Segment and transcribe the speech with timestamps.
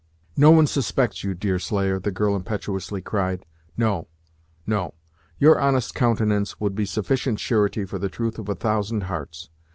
[0.35, 3.45] "No one suspects you, Deerslayer," the girl impetuously cried.
[3.77, 4.07] "No
[4.65, 4.95] no
[5.37, 9.49] your honest countenance would be sufficient surety for the truth of a thousand hearts!